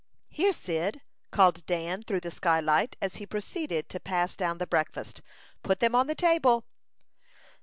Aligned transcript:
"Here, 0.29 0.51
Cyd," 0.51 1.01
called 1.29 1.63
Dan, 1.67 2.01
through 2.01 2.21
the 2.21 2.31
sky 2.31 2.59
light, 2.59 2.95
as 3.03 3.17
he 3.17 3.27
proceeded 3.27 3.87
to 3.89 3.99
pass 3.99 4.35
down 4.35 4.57
the 4.57 4.65
breakfast. 4.65 5.21
"Put 5.61 5.79
them 5.79 5.93
on 5.93 6.07
the 6.07 6.15
table." 6.15 6.65